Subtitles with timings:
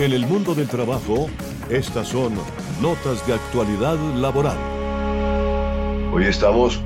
[0.00, 1.28] En el mundo del trabajo,
[1.68, 2.32] estas son
[2.80, 4.56] notas de actualidad laboral.
[6.14, 6.82] Hoy estamos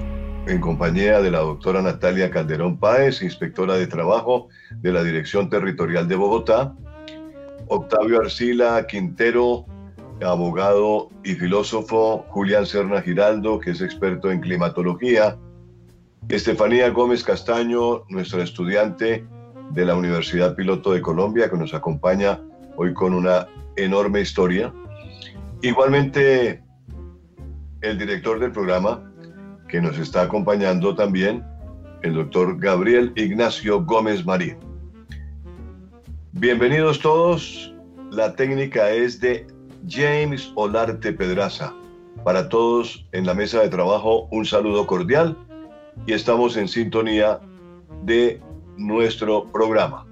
[0.49, 4.49] en compañía de la doctora Natalia Calderón Páez, inspectora de trabajo
[4.79, 6.75] de la Dirección Territorial de Bogotá,
[7.69, 9.65] Octavio Arcila Quintero,
[10.21, 15.39] abogado y filósofo, Julián Serna Giraldo, que es experto en climatología,
[16.29, 19.25] Estefanía Gómez Castaño, nuestra estudiante
[19.71, 22.41] de la Universidad Piloto de Colombia, que nos acompaña
[22.77, 24.73] hoy con una enorme historia.
[25.63, 26.63] Igualmente,
[27.81, 29.13] el director del programa,
[29.69, 31.45] que nos está acompañando también,
[32.03, 34.57] el doctor Gabriel Ignacio Gómez Marín.
[36.33, 37.75] Bienvenidos todos.
[38.11, 39.47] La técnica es de
[39.89, 41.73] James Olarte Pedraza.
[42.25, 45.37] Para todos en la mesa de trabajo, un saludo cordial
[46.07, 47.41] y estamos en sintonía
[48.05, 48.41] de
[48.77, 50.07] nuestro programa.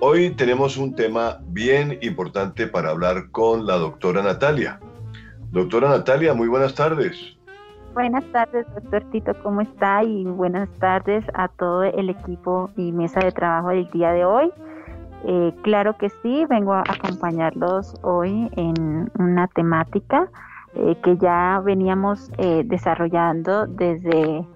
[0.00, 4.78] Hoy tenemos un tema bien importante para hablar con la doctora Natalia.
[5.50, 7.36] Doctora Natalia, muy buenas tardes.
[7.94, 10.04] Buenas tardes, doctor Tito, ¿cómo está?
[10.04, 14.52] Y buenas tardes a todo el equipo y mesa de trabajo del día de hoy.
[15.26, 20.30] Eh, claro que sí, vengo a acompañarlos hoy en una temática
[20.76, 24.46] eh, que ya veníamos eh, desarrollando desde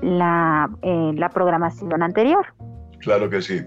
[0.00, 2.46] la, la programación anterior.
[3.00, 3.60] Claro que sí.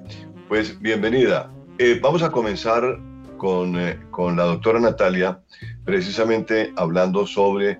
[0.47, 1.51] Pues bienvenida.
[1.79, 2.99] Eh, vamos a comenzar
[3.37, 5.39] con, eh, con la doctora Natalia,
[5.83, 7.79] precisamente hablando sobre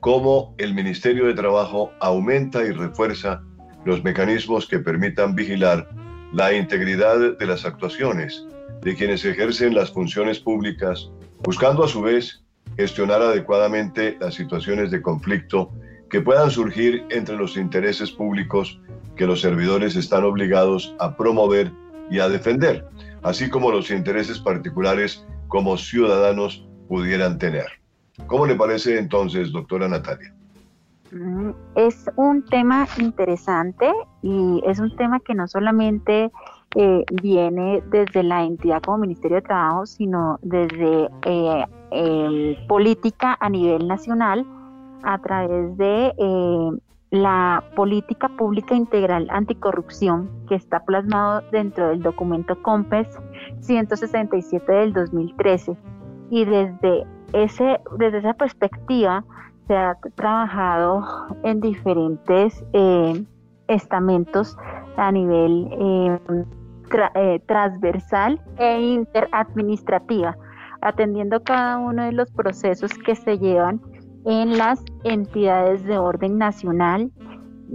[0.00, 3.44] cómo el Ministerio de Trabajo aumenta y refuerza
[3.84, 5.88] los mecanismos que permitan vigilar
[6.32, 8.44] la integridad de las actuaciones
[8.82, 11.12] de quienes ejercen las funciones públicas,
[11.44, 12.42] buscando a su vez
[12.76, 15.70] gestionar adecuadamente las situaciones de conflicto
[16.08, 18.80] que puedan surgir entre los intereses públicos
[19.16, 21.70] que los servidores están obligados a promover
[22.10, 22.86] y a defender,
[23.22, 27.66] así como los intereses particulares como ciudadanos pudieran tener.
[28.26, 30.34] ¿Cómo le parece entonces, doctora Natalia?
[31.12, 33.90] Mm, es un tema interesante
[34.22, 36.30] y es un tema que no solamente
[36.76, 43.88] eh, viene desde la entidad como Ministerio de Trabajo, sino desde eh, política a nivel
[43.88, 44.46] nacional
[45.02, 46.70] a través de eh,
[47.10, 53.08] la política pública integral anticorrupción que está plasmado dentro del documento COMPES
[53.60, 55.76] 167 del 2013
[56.30, 59.24] y desde ese desde esa perspectiva
[59.66, 61.04] se ha trabajado
[61.42, 63.24] en diferentes eh,
[63.66, 64.56] estamentos
[64.96, 66.18] a nivel eh,
[67.14, 70.36] eh, transversal e interadministrativa
[70.80, 73.80] atendiendo cada uno de los procesos que se llevan
[74.24, 77.10] en las entidades de orden nacional,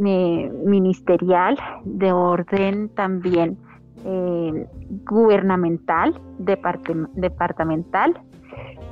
[0.06, 3.58] eh, ministerial, de orden también
[4.04, 4.68] eh,
[5.06, 8.22] gubernamental, departamental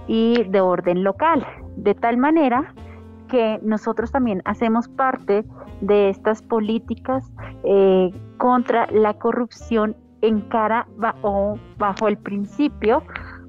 [0.07, 1.45] y de orden local,
[1.77, 2.73] de tal manera
[3.27, 5.45] que nosotros también hacemos parte
[5.81, 7.31] de estas políticas
[7.63, 10.87] eh, contra la corrupción en cara
[11.21, 13.03] o bajo el principio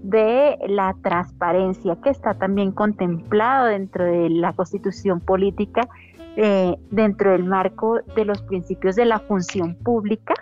[0.05, 5.89] de la transparencia que está también contemplado dentro de la constitución política,
[6.37, 10.35] eh, dentro del marco de los principios de la función pública.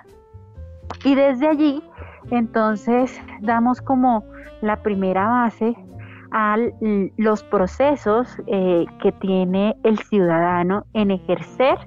[1.04, 1.82] Y desde allí,
[2.32, 4.24] entonces, damos como
[4.62, 5.76] la primera base
[6.32, 6.56] a
[7.16, 11.78] los procesos eh, que tiene el ciudadano en ejercer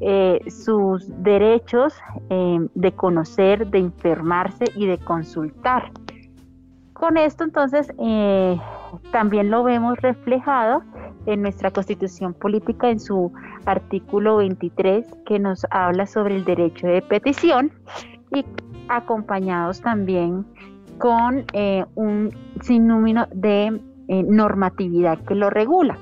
[0.00, 1.94] eh, sus derechos
[2.28, 5.92] de conocer, de informarse y de consultar.
[7.02, 8.56] Con esto entonces eh,
[9.10, 10.84] también lo vemos reflejado
[11.26, 13.32] en nuestra constitución política en su
[13.66, 17.72] artículo 23 que nos habla sobre el derecho de petición
[18.30, 18.44] y
[18.86, 20.46] acompañados también
[20.98, 22.30] con eh, un
[22.60, 25.98] sinnúmero de eh, normatividad que lo regula.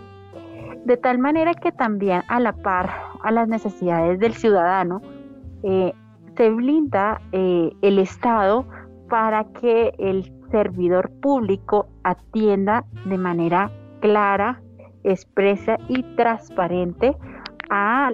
[0.84, 2.91] De tal manera que también a la par
[3.22, 5.00] a las necesidades del ciudadano
[5.62, 8.67] se blinda el Estado
[9.09, 13.70] para que el servidor público atienda de manera
[14.00, 14.61] clara,
[15.05, 17.17] expresa y transparente
[17.70, 18.11] a,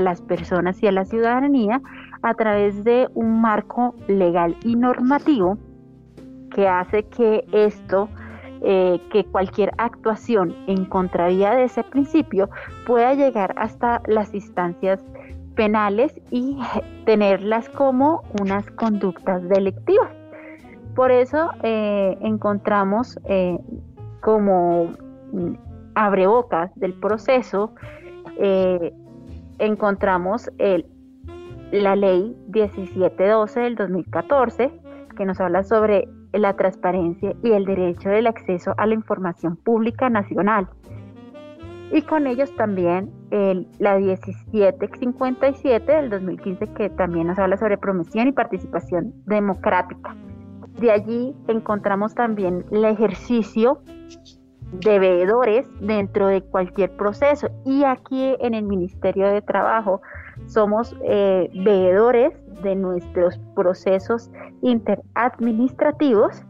[0.00, 1.80] las personas y a la ciudadanía
[2.22, 5.58] a través de un marco legal y normativo
[6.50, 8.08] que hace que esto,
[8.62, 12.50] eh, que cualquier actuación en contravía de ese principio
[12.86, 15.04] pueda llegar hasta las instancias
[15.54, 16.58] penales y
[17.04, 20.15] tenerlas como unas conductas delictivas.
[20.96, 23.58] Por eso eh, encontramos eh,
[24.22, 24.94] como
[25.94, 27.74] abrebocas del proceso,
[28.38, 28.94] eh,
[29.58, 30.50] encontramos
[31.70, 34.72] la ley 1712 del 2014,
[35.18, 40.08] que nos habla sobre la transparencia y el derecho del acceso a la información pública
[40.08, 40.66] nacional.
[41.92, 48.28] Y con ellos también el, la 1757 del 2015 que también nos habla sobre promoción
[48.28, 50.16] y participación democrática.
[50.78, 53.80] De allí encontramos también el ejercicio
[54.72, 57.48] de veedores dentro de cualquier proceso.
[57.64, 60.02] Y aquí en el Ministerio de Trabajo
[60.46, 62.32] somos eh, veedores
[62.62, 64.30] de nuestros procesos
[64.62, 66.42] interadministrativos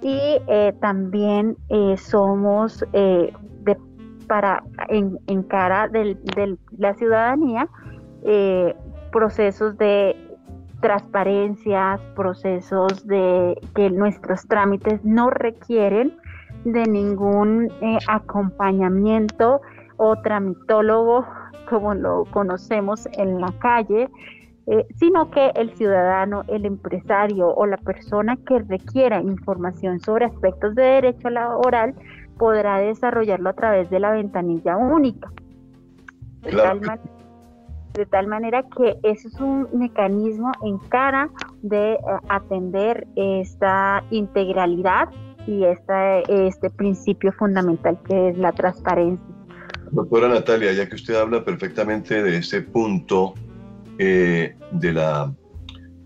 [0.00, 3.32] y eh, también eh, somos de,
[4.26, 6.16] para en, en cara de
[6.78, 7.68] la ciudadanía
[9.12, 10.16] procesos de
[10.80, 16.16] transparencias, procesos de que nuestros trámites no requieren
[16.64, 19.60] de ningún eh, acompañamiento
[19.96, 21.26] o tramitólogo
[21.68, 24.08] como lo conocemos en la calle,
[24.66, 30.74] eh, sino que el ciudadano, el empresario o la persona que requiera información sobre aspectos
[30.74, 31.94] de derecho laboral
[32.36, 35.30] podrá desarrollarlo a través de la ventanilla única.
[36.42, 36.80] De, tal,
[37.96, 41.30] de tal, manera que eso es un mecanismo en cara
[41.62, 41.98] de eh,
[42.28, 45.08] atender esta integralidad
[45.46, 49.24] y este principio fundamental que es la transparencia.
[49.92, 53.34] Doctora Natalia, ya que usted habla perfectamente de ese punto
[53.98, 55.32] eh, de, la,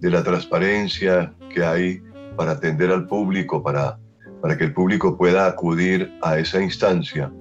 [0.01, 2.03] de la transparencia que hay
[2.37, 3.99] para atender al público, para,
[4.43, 7.33] para que el público pueda acudir a esa instancia,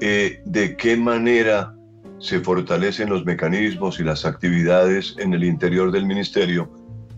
[0.00, 1.74] eh, ¿de qué manera
[2.18, 6.70] se fortalecen los mecanismos y las actividades en el interior del ministerio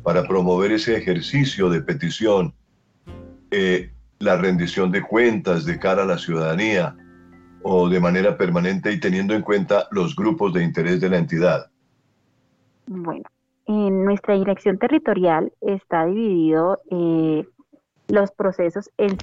[0.03, 2.55] para promover ese ejercicio de petición
[3.51, 6.95] eh, la rendición de cuentas de cara a la ciudadanía
[7.63, 11.71] o de manera permanente y teniendo en cuenta los grupos de interés de la entidad?
[12.87, 13.25] Bueno,
[13.67, 17.47] en nuestra dirección territorial está dividido eh,
[18.09, 19.17] los procesos en,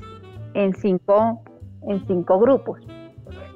[0.75, 1.41] cinco,
[1.87, 2.79] en cinco grupos.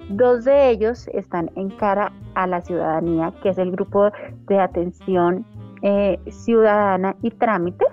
[0.10, 4.12] Dos de ellos están en cara a la ciudadanía, que es el grupo
[4.48, 5.46] de atención
[5.82, 7.88] eh, ciudadana y trámites,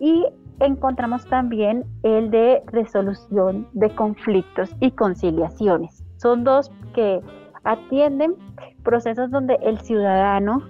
[0.00, 0.26] y
[0.60, 6.04] encontramos también el de resolución de conflictos y conciliaciones.
[6.16, 7.20] Son dos que
[7.64, 8.34] atienden
[8.82, 10.62] procesos donde el ciudadano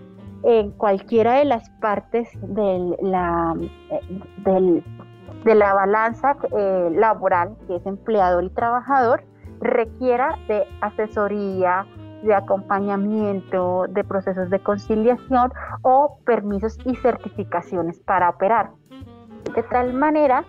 [0.42, 3.54] en cualquiera de las partes de la,
[4.44, 9.24] de la balanza eh, laboral, que es empleador y trabajador,
[9.60, 11.86] requiera de asesoría,
[12.22, 15.52] de acompañamiento, de procesos de conciliación
[15.82, 18.70] o permisos y certificaciones para operar.
[19.54, 20.44] De tal manera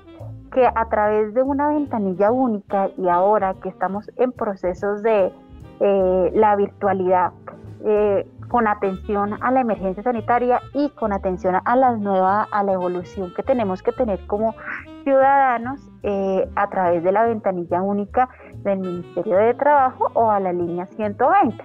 [0.52, 5.32] que a través de una ventanilla única y ahora que estamos en procesos de
[5.80, 7.32] eh, la virtualidad,
[7.86, 12.74] eh, con atención a la emergencia sanitaria y con atención a la nueva, a la
[12.74, 14.56] evolución que tenemos que tener como
[15.04, 18.28] ciudadanos eh, a través de la ventanilla única
[18.64, 21.64] del Ministerio de Trabajo o a la línea 120.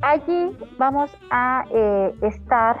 [0.00, 1.64] Allí vamos a
[2.20, 2.78] estar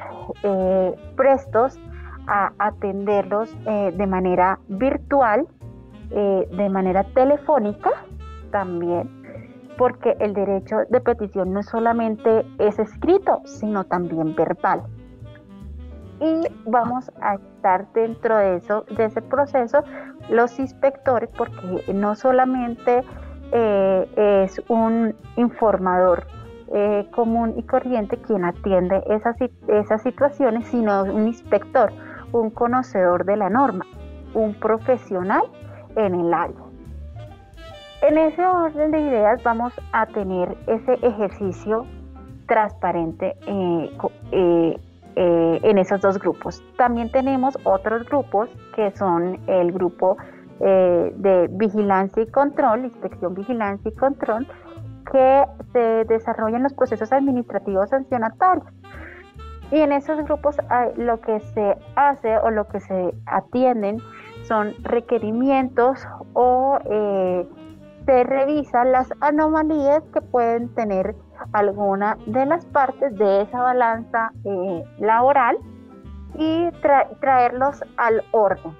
[1.16, 1.80] prestos
[2.28, 5.48] a atenderlos eh, de manera virtual,
[6.10, 7.90] eh, de manera telefónica
[8.50, 9.17] también,
[9.78, 14.82] porque el derecho de petición no solamente es escrito, sino también verbal.
[16.20, 18.60] Y vamos a estar dentro de
[18.98, 19.84] ese proceso,
[20.28, 23.04] los inspectores, porque no solamente
[23.52, 26.26] eh, es un informador
[27.12, 29.36] común y corriente quien atiende esas,
[29.68, 31.90] esas situaciones, sino un inspector,
[32.32, 33.86] un conocedor de la norma,
[34.34, 35.44] un profesional
[35.96, 36.67] en el área.
[38.00, 41.84] En ese orden de ideas vamos a tener ese ejercicio
[42.46, 43.98] transparente eh,
[44.30, 44.80] eh,
[45.16, 46.62] eh, en esos dos grupos.
[46.76, 50.16] También tenemos otros grupos que son el grupo
[50.60, 54.44] de vigilancia y control, inspección, vigilancia y control,
[55.12, 58.66] que se desarrollan los procesos administrativos sancionatorios.
[59.70, 60.56] Y en esos grupos
[60.96, 63.98] lo que se hace o lo que se atienden
[64.42, 67.46] son requerimientos o eh,
[68.08, 71.14] se revisan las anomalías que pueden tener
[71.52, 75.58] alguna de las partes de esa balanza eh, laboral
[76.38, 76.70] y
[77.20, 78.74] traerlos al orden,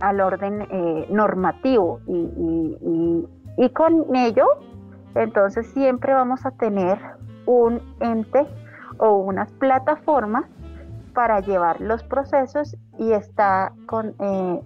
[0.00, 2.00] al orden eh, normativo.
[2.06, 4.46] y con ello,
[5.14, 6.98] entonces siempre vamos a tener
[7.46, 8.46] un ente
[8.98, 10.44] o unas plataformas
[11.14, 14.60] para llevar los procesos y está con, eh,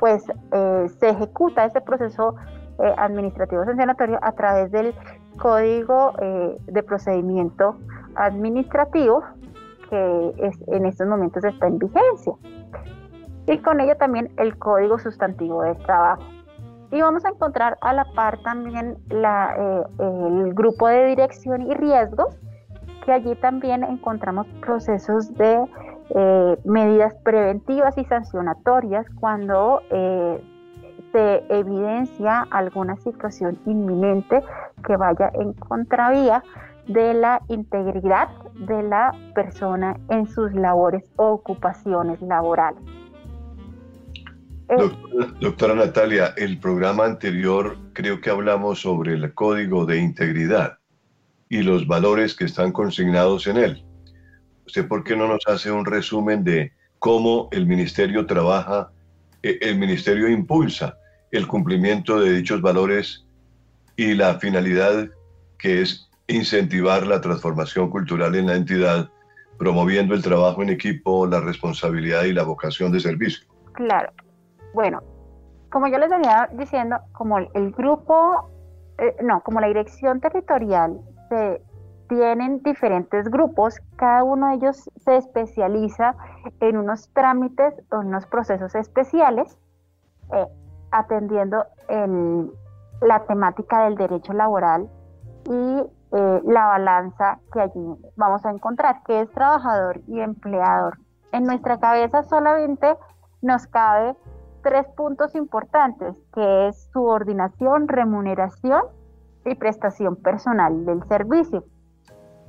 [0.00, 2.34] pues eh, se ejecuta ese proceso
[2.82, 4.94] eh, administrativo sancionatorio a través del
[5.38, 6.12] código
[6.66, 7.78] de procedimiento
[8.16, 9.22] administrativo
[9.92, 12.32] que es, en estos momentos está en vigencia.
[13.46, 16.22] y con ello también el código sustantivo de trabajo.
[16.90, 22.38] Y vamos a encontrar a la par también eh, el grupo de dirección y riesgos,
[23.04, 25.62] que allí también encontramos procesos de
[26.14, 30.42] eh, medidas preventivas y sancionatorias cuando eh,
[31.12, 34.42] se evidencia alguna situación inminente
[34.84, 36.42] que vaya en contravía
[36.88, 42.82] de la integridad de la persona en sus labores o ocupaciones laborales.
[45.40, 50.78] Doctora, Natalia, el programa anterior creo que hablamos sobre el código de integridad
[51.50, 53.84] y los valores que están consignados en él.
[54.64, 58.90] ¿Usted por qué no nos hace un resumen de cómo el ministerio trabaja,
[59.42, 60.96] e, el ministerio impulsa
[61.32, 63.26] el cumplimiento de dichos valores
[63.96, 65.08] y la finalidad
[65.58, 69.10] que es incentivar la transformación cultural en la entidad,
[69.58, 73.46] promoviendo el trabajo en equipo, la responsabilidad y la vocación de servicio?
[73.72, 74.12] Claro.
[74.74, 75.02] Bueno,
[75.70, 78.50] como yo les venía diciendo, como el grupo,
[78.98, 81.62] eh, no, como la dirección territorial se
[82.08, 86.14] tienen diferentes grupos, cada uno de ellos se especializa
[86.60, 89.56] en unos trámites o unos procesos especiales,
[90.34, 90.46] eh,
[90.92, 91.64] atendiendo
[93.00, 94.88] la temática del derecho laboral
[95.44, 95.82] y
[96.12, 100.98] eh, la balanza que allí vamos a encontrar, que es trabajador y empleador.
[101.32, 102.96] En nuestra cabeza solamente
[103.40, 104.14] nos cabe
[104.62, 108.82] tres puntos importantes, que es subordinación, remuneración
[109.44, 111.64] y prestación personal del servicio.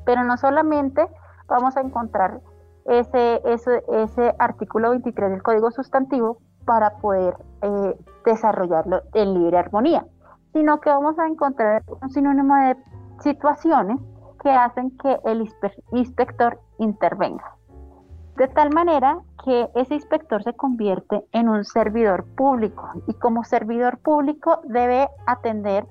[0.06, 1.08] Pero no solamente
[1.48, 2.42] vamos a encontrar
[2.86, 10.06] ese artículo 23 del Código Sustantivo para poder eh, desarrollarlo en libre armonía,
[10.54, 12.78] sino que vamos a encontrar un sinónimo de
[13.20, 14.00] situaciones
[14.42, 15.50] que hacen que el
[15.92, 17.56] inspector intervenga.
[18.36, 24.00] De tal manera que ese inspector se convierte en un servidor público y como servidor
[24.00, 25.86] público debe atender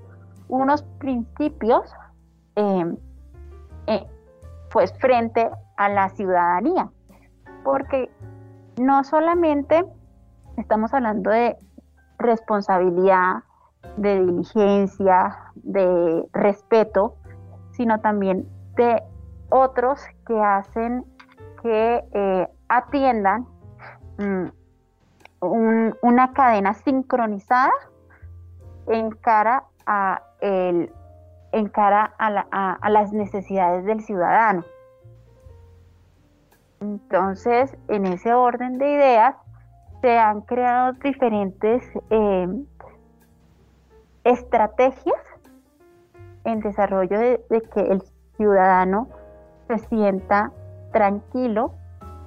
[0.48, 1.82] unos principios
[2.56, 2.96] em,
[3.86, 4.06] eh,
[4.70, 6.90] pues frente a la ciudadanía
[7.62, 8.10] porque
[8.80, 9.84] no solamente
[10.56, 11.56] estamos hablando de
[12.18, 13.42] responsabilidad
[13.96, 17.16] de diligencia de respeto
[17.72, 19.02] sino también de
[19.50, 21.04] otros que hacen
[21.62, 23.46] que eh, atiendan
[24.18, 24.46] mm,
[26.02, 27.72] una cadena sincronizada
[28.86, 30.92] en cara a el
[31.52, 34.64] en cara a, las necesidades del ciudadano.
[36.80, 39.36] Entonces, en ese orden de ideas,
[40.02, 42.48] se han creado diferentes eh,
[44.24, 45.20] estrategias
[46.44, 47.40] en desarrollo de,
[47.72, 48.02] que el
[48.36, 49.08] ciudadano
[49.68, 50.50] se sienta
[50.92, 51.74] tranquilo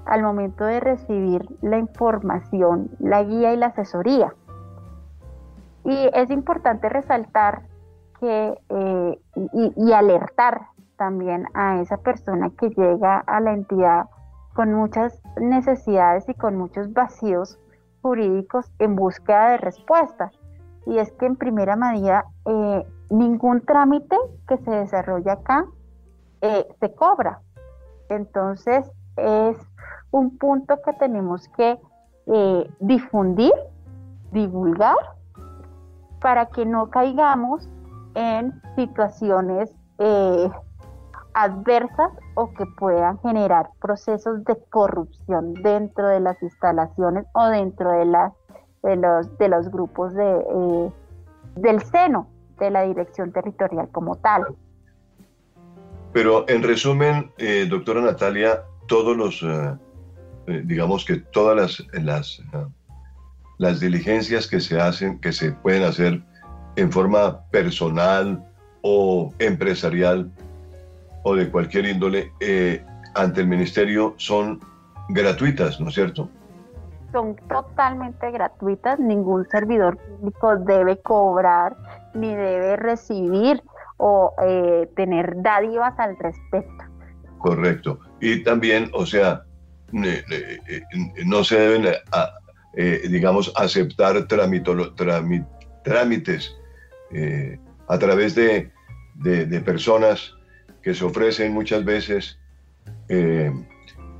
[0.05, 4.33] al momento de recibir la información, la guía y la asesoría.
[5.83, 7.63] Y es importante resaltar
[8.21, 9.19] que eh,
[9.75, 14.05] y, alertar también a esa persona que llega a la entidad
[14.53, 17.59] con muchas necesidades y con muchos vacíos
[18.05, 20.31] jurídicos en búsqueda de respuestas.
[20.85, 24.15] Y es que en primera medida eh, ningún trámite
[24.47, 25.65] que se desarrolla acá
[26.41, 27.41] eh, se cobra.
[28.09, 28.85] Entonces
[29.17, 29.57] es
[30.11, 31.79] un punto que tenemos que
[32.27, 33.53] eh, difundir,
[34.31, 34.97] divulgar,
[36.21, 37.67] para que no caigamos
[38.13, 39.73] en situaciones
[41.33, 48.05] adversas o que puedan generar procesos de corrupción dentro de las instalaciones o dentro de,
[48.05, 48.33] las,
[48.83, 50.91] de, los, de los grupos de, eh,
[51.55, 52.27] del seno
[52.59, 54.45] de la dirección territorial como tal.
[56.13, 62.41] Pero en resumen, eh, doctora Natalia, todos los, eh, digamos que todas las, las,
[63.57, 66.21] las diligencias que se hacen, que se pueden hacer
[66.75, 68.45] en forma personal
[68.81, 70.31] o empresarial
[71.25, 72.31] o de cualquier índole
[73.15, 74.59] ante el ministerio son
[75.09, 76.29] gratuitas, ¿no es cierto?
[77.11, 81.75] Son totalmente gratuitas, ningún servidor público debe cobrar
[82.13, 83.61] ni debe recibir
[83.97, 86.83] o eh, tener dádivas al respecto.
[87.37, 87.99] Correcto.
[88.19, 89.43] Y también, o sea,
[89.91, 91.93] no se deben,
[92.75, 94.27] eh, digamos, aceptar
[95.83, 96.55] trámites
[97.11, 98.71] eh, a través de,
[99.15, 100.34] de, personas
[100.85, 102.39] que se ofrecen muchas veces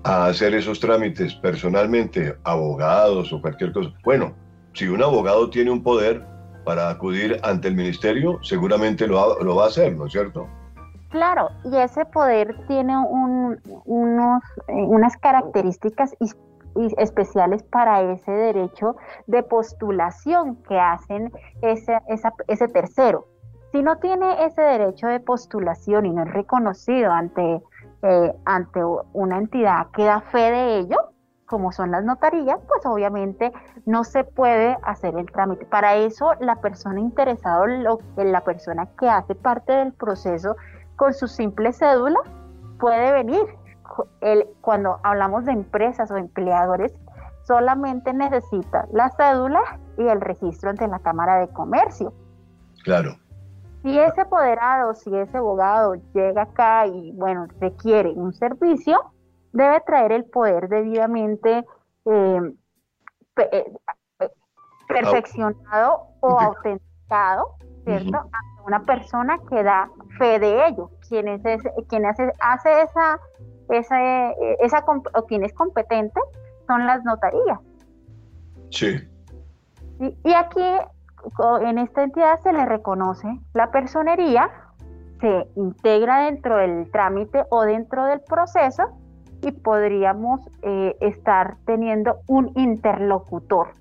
[0.03, 3.91] a hacer esos trámites personalmente, abogados o cualquier cosa.
[4.03, 4.33] Bueno,
[4.73, 6.25] si un abogado tiene un poder,
[6.65, 10.47] para acudir ante el ministerio, seguramente lo, va a hacer, ¿no es cierto?
[11.09, 16.15] Claro, y ese poder tiene unos, eh, unas características
[16.97, 18.95] especiales para ese derecho
[19.27, 21.31] de postulación que hacen
[21.61, 21.99] ese,
[22.47, 23.27] ese tercero.
[23.75, 27.61] Si no tiene ese derecho de postulación y no es reconocido ante,
[28.03, 28.79] eh, ante
[29.11, 30.95] una entidad que da fe de ello,
[31.45, 33.51] como son las notarías, pues obviamente
[33.85, 35.65] no se puede hacer el trámite.
[35.65, 37.67] Para eso la persona interesada,
[38.15, 40.55] la persona que hace parte del proceso
[40.95, 42.19] con su simple cédula,
[42.79, 43.43] puede venir.
[44.61, 46.93] Cuando hablamos de empresas o empleadores,
[47.43, 49.59] solamente necesita la cédula
[49.97, 52.13] y el registro ante la Cámara de Comercio.
[52.85, 53.17] Claro.
[53.85, 58.99] Si ese apoderado, si ese abogado llega acá y, bueno, requiere un servicio,
[59.53, 61.63] debe traer el poder debidamente
[62.05, 62.53] eh,
[63.37, 63.73] eh,
[64.21, 64.29] eh,
[64.87, 68.17] perfeccionado o autenticado, ¿cierto?
[68.17, 71.43] Ante una persona que da fe de ello, quien, es
[71.87, 73.19] quien hace, hace esa,
[73.69, 76.19] esa, esa, o quien es competente
[76.65, 77.59] son las notarías.
[78.71, 78.97] Sí.
[79.99, 80.63] Y, y aquí
[81.61, 84.49] en esta entidad se le reconoce la personería,
[85.19, 88.83] se integra dentro del trámite o dentro del proceso
[89.41, 93.73] y podríamos eh, estar teniendo un interlocutor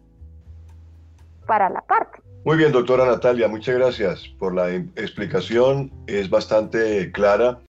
[1.47, 2.21] para la parte.
[2.45, 5.91] Muy bien, doctora Natalia, muchas gracias por la explicación.
[6.07, 7.61] Es bastante clara